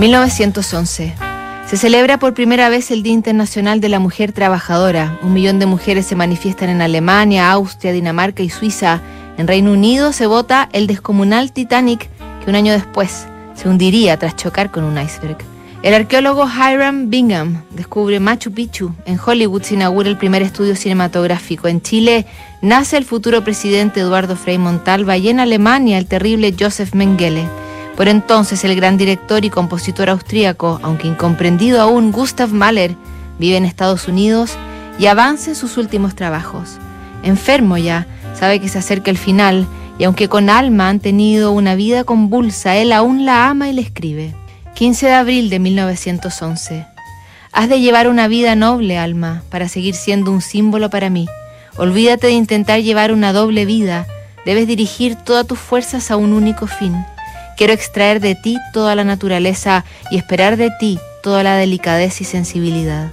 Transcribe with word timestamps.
1911. 0.00 1.12
Se 1.66 1.76
celebra 1.76 2.18
por 2.18 2.32
primera 2.32 2.70
vez 2.70 2.90
el 2.90 3.02
Día 3.02 3.12
Internacional 3.12 3.82
de 3.82 3.90
la 3.90 3.98
Mujer 3.98 4.32
Trabajadora. 4.32 5.18
Un 5.20 5.34
millón 5.34 5.58
de 5.58 5.66
mujeres 5.66 6.06
se 6.06 6.16
manifiestan 6.16 6.70
en 6.70 6.80
Alemania, 6.80 7.52
Austria, 7.52 7.92
Dinamarca 7.92 8.42
y 8.42 8.48
Suiza. 8.48 9.02
En 9.36 9.46
Reino 9.46 9.72
Unido 9.72 10.14
se 10.14 10.26
vota 10.26 10.70
el 10.72 10.86
descomunal 10.86 11.52
Titanic, 11.52 12.08
que 12.42 12.48
un 12.48 12.56
año 12.56 12.72
después 12.72 13.26
se 13.54 13.68
hundiría 13.68 14.16
tras 14.16 14.36
chocar 14.36 14.70
con 14.70 14.84
un 14.84 14.98
iceberg. 14.98 15.36
El 15.82 15.92
arqueólogo 15.92 16.48
Hiram 16.48 17.10
Bingham 17.10 17.62
descubre 17.68 18.20
Machu 18.20 18.52
Picchu. 18.52 18.94
En 19.04 19.20
Hollywood 19.22 19.64
se 19.64 19.74
inaugura 19.74 20.08
el 20.08 20.16
primer 20.16 20.40
estudio 20.40 20.76
cinematográfico. 20.76 21.68
En 21.68 21.82
Chile 21.82 22.24
nace 22.62 22.96
el 22.96 23.04
futuro 23.04 23.44
presidente 23.44 24.00
Eduardo 24.00 24.34
Frei 24.34 24.56
Montalva 24.56 25.18
y 25.18 25.28
en 25.28 25.40
Alemania 25.40 25.98
el 25.98 26.06
terrible 26.06 26.54
Joseph 26.58 26.94
Mengele. 26.94 27.44
Por 27.96 28.08
entonces 28.08 28.64
el 28.64 28.74
gran 28.76 28.96
director 28.96 29.44
y 29.44 29.50
compositor 29.50 30.08
austríaco, 30.08 30.80
aunque 30.82 31.08
incomprendido 31.08 31.80
aún, 31.80 32.12
Gustav 32.12 32.50
Mahler, 32.50 32.96
vive 33.38 33.56
en 33.56 33.64
Estados 33.64 34.08
Unidos 34.08 34.56
y 34.98 35.06
avanza 35.06 35.50
en 35.50 35.56
sus 35.56 35.76
últimos 35.76 36.14
trabajos. 36.14 36.78
Enfermo 37.22 37.76
ya, 37.76 38.06
sabe 38.34 38.60
que 38.60 38.68
se 38.68 38.78
acerca 38.78 39.10
el 39.10 39.18
final 39.18 39.66
y 39.98 40.04
aunque 40.04 40.28
con 40.28 40.48
alma 40.48 40.88
han 40.88 41.00
tenido 41.00 41.52
una 41.52 41.74
vida 41.74 42.04
convulsa, 42.04 42.76
él 42.76 42.92
aún 42.92 43.26
la 43.26 43.48
ama 43.48 43.68
y 43.68 43.74
le 43.74 43.82
escribe. 43.82 44.34
15 44.74 45.06
de 45.06 45.12
abril 45.12 45.50
de 45.50 45.58
1911. 45.58 46.86
Has 47.52 47.68
de 47.68 47.80
llevar 47.80 48.08
una 48.08 48.28
vida 48.28 48.54
noble, 48.54 48.96
alma, 48.96 49.42
para 49.50 49.68
seguir 49.68 49.94
siendo 49.94 50.30
un 50.30 50.40
símbolo 50.40 50.88
para 50.88 51.10
mí. 51.10 51.28
Olvídate 51.76 52.28
de 52.28 52.32
intentar 52.32 52.80
llevar 52.80 53.12
una 53.12 53.32
doble 53.32 53.66
vida. 53.66 54.06
Debes 54.46 54.66
dirigir 54.66 55.16
todas 55.16 55.46
tus 55.46 55.58
fuerzas 55.58 56.10
a 56.10 56.16
un 56.16 56.32
único 56.32 56.66
fin. 56.66 56.94
Quiero 57.60 57.74
extraer 57.74 58.20
de 58.20 58.34
ti 58.34 58.56
toda 58.72 58.94
la 58.94 59.04
naturaleza 59.04 59.84
y 60.10 60.16
esperar 60.16 60.56
de 60.56 60.70
ti 60.80 60.98
toda 61.22 61.42
la 61.42 61.56
delicadeza 61.56 62.22
y 62.22 62.24
sensibilidad. 62.24 63.12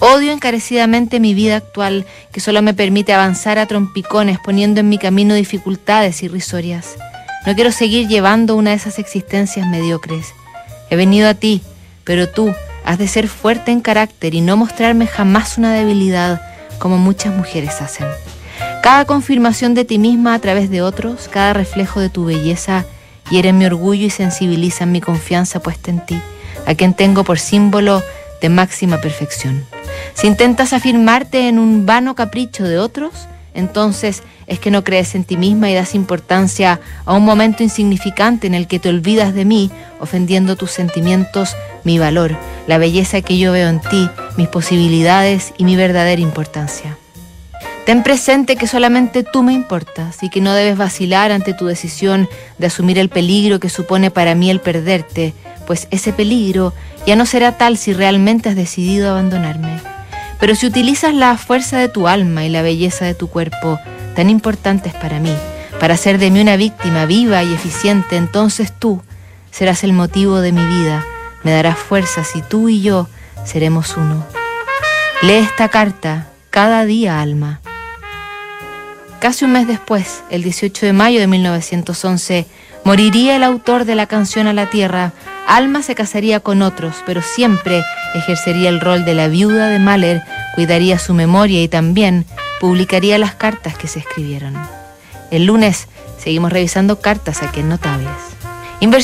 Odio 0.00 0.30
encarecidamente 0.32 1.20
mi 1.20 1.32
vida 1.32 1.56
actual, 1.56 2.04
que 2.30 2.40
solo 2.40 2.60
me 2.60 2.74
permite 2.74 3.14
avanzar 3.14 3.58
a 3.58 3.64
trompicones, 3.64 4.38
poniendo 4.40 4.80
en 4.80 4.90
mi 4.90 4.98
camino 4.98 5.34
dificultades 5.34 6.22
irrisorias. 6.22 6.96
No 7.46 7.54
quiero 7.54 7.72
seguir 7.72 8.08
llevando 8.08 8.56
una 8.56 8.70
de 8.70 8.76
esas 8.76 8.98
existencias 8.98 9.66
mediocres. 9.66 10.34
He 10.90 10.96
venido 10.96 11.26
a 11.26 11.32
ti, 11.32 11.62
pero 12.04 12.28
tú 12.28 12.52
has 12.84 12.98
de 12.98 13.08
ser 13.08 13.26
fuerte 13.26 13.70
en 13.70 13.80
carácter 13.80 14.34
y 14.34 14.42
no 14.42 14.58
mostrarme 14.58 15.06
jamás 15.06 15.56
una 15.56 15.72
debilidad 15.72 16.42
como 16.78 16.98
muchas 16.98 17.34
mujeres 17.34 17.80
hacen. 17.80 18.06
Cada 18.82 19.06
confirmación 19.06 19.72
de 19.72 19.86
ti 19.86 19.98
misma 19.98 20.34
a 20.34 20.40
través 20.40 20.68
de 20.68 20.82
otros, 20.82 21.28
cada 21.28 21.54
reflejo 21.54 22.00
de 22.00 22.10
tu 22.10 22.26
belleza, 22.26 22.84
hieren 23.30 23.58
mi 23.58 23.66
orgullo 23.66 24.06
y 24.06 24.10
sensibilizan 24.10 24.92
mi 24.92 25.00
confianza 25.00 25.60
puesta 25.60 25.90
en 25.90 26.04
ti, 26.04 26.20
a 26.66 26.74
quien 26.74 26.94
tengo 26.94 27.24
por 27.24 27.38
símbolo 27.38 28.02
de 28.40 28.48
máxima 28.48 29.00
perfección. 29.00 29.64
Si 30.14 30.26
intentas 30.26 30.72
afirmarte 30.72 31.48
en 31.48 31.58
un 31.58 31.86
vano 31.86 32.14
capricho 32.14 32.64
de 32.64 32.78
otros, 32.78 33.12
entonces 33.54 34.22
es 34.46 34.58
que 34.58 34.70
no 34.70 34.84
crees 34.84 35.14
en 35.14 35.24
ti 35.24 35.36
misma 35.36 35.70
y 35.70 35.74
das 35.74 35.94
importancia 35.94 36.80
a 37.04 37.14
un 37.14 37.24
momento 37.24 37.62
insignificante 37.62 38.46
en 38.46 38.54
el 38.54 38.66
que 38.66 38.78
te 38.78 38.88
olvidas 38.88 39.34
de 39.34 39.44
mí, 39.44 39.70
ofendiendo 40.00 40.56
tus 40.56 40.70
sentimientos, 40.70 41.56
mi 41.84 41.98
valor, 41.98 42.36
la 42.66 42.78
belleza 42.78 43.20
que 43.20 43.38
yo 43.38 43.52
veo 43.52 43.68
en 43.68 43.80
ti, 43.80 44.08
mis 44.36 44.48
posibilidades 44.48 45.52
y 45.58 45.64
mi 45.64 45.76
verdadera 45.76 46.20
importancia. 46.20 46.96
Ten 47.88 48.02
presente 48.02 48.56
que 48.56 48.66
solamente 48.66 49.22
tú 49.22 49.42
me 49.42 49.54
importas 49.54 50.22
y 50.22 50.28
que 50.28 50.42
no 50.42 50.52
debes 50.52 50.76
vacilar 50.76 51.32
ante 51.32 51.54
tu 51.54 51.64
decisión 51.64 52.28
de 52.58 52.66
asumir 52.66 52.98
el 52.98 53.08
peligro 53.08 53.60
que 53.60 53.70
supone 53.70 54.10
para 54.10 54.34
mí 54.34 54.50
el 54.50 54.60
perderte, 54.60 55.32
pues 55.66 55.88
ese 55.90 56.12
peligro 56.12 56.74
ya 57.06 57.16
no 57.16 57.24
será 57.24 57.56
tal 57.56 57.78
si 57.78 57.94
realmente 57.94 58.50
has 58.50 58.56
decidido 58.56 59.08
abandonarme. 59.08 59.80
Pero 60.38 60.54
si 60.54 60.66
utilizas 60.66 61.14
la 61.14 61.38
fuerza 61.38 61.78
de 61.78 61.88
tu 61.88 62.08
alma 62.08 62.44
y 62.44 62.50
la 62.50 62.60
belleza 62.60 63.06
de 63.06 63.14
tu 63.14 63.28
cuerpo, 63.30 63.78
tan 64.14 64.28
importantes 64.28 64.92
para 64.92 65.18
mí, 65.18 65.34
para 65.80 65.94
hacer 65.94 66.18
de 66.18 66.30
mí 66.30 66.42
una 66.42 66.58
víctima 66.58 67.06
viva 67.06 67.42
y 67.42 67.54
eficiente, 67.54 68.16
entonces 68.16 68.70
tú 68.78 69.00
serás 69.50 69.82
el 69.82 69.94
motivo 69.94 70.42
de 70.42 70.52
mi 70.52 70.66
vida, 70.66 71.06
me 71.42 71.52
darás 71.52 71.78
fuerzas 71.78 72.36
y 72.36 72.42
tú 72.42 72.68
y 72.68 72.82
yo 72.82 73.08
seremos 73.46 73.96
uno. 73.96 74.26
Lee 75.22 75.36
esta 75.36 75.70
carta 75.70 76.28
cada 76.50 76.84
día, 76.84 77.22
alma. 77.22 77.62
Casi 79.20 79.44
un 79.44 79.52
mes 79.52 79.66
después, 79.66 80.22
el 80.30 80.44
18 80.44 80.86
de 80.86 80.92
mayo 80.92 81.18
de 81.18 81.26
1911, 81.26 82.46
moriría 82.84 83.34
el 83.34 83.42
autor 83.42 83.84
de 83.84 83.96
la 83.96 84.06
canción 84.06 84.46
a 84.46 84.52
la 84.52 84.70
tierra. 84.70 85.12
Alma 85.48 85.82
se 85.82 85.96
casaría 85.96 86.38
con 86.38 86.62
otros, 86.62 86.94
pero 87.04 87.20
siempre 87.20 87.82
ejercería 88.14 88.68
el 88.68 88.80
rol 88.80 89.04
de 89.04 89.14
la 89.14 89.26
viuda 89.26 89.68
de 89.68 89.80
Mahler, 89.80 90.22
cuidaría 90.54 91.00
su 91.00 91.14
memoria 91.14 91.60
y 91.60 91.68
también 91.68 92.26
publicaría 92.60 93.18
las 93.18 93.34
cartas 93.34 93.76
que 93.76 93.88
se 93.88 93.98
escribieron. 93.98 94.54
El 95.32 95.46
lunes 95.46 95.88
seguimos 96.22 96.52
revisando 96.52 97.00
cartas 97.00 97.42
aquí 97.42 97.60
en 97.60 97.70
Notables. 97.70 98.37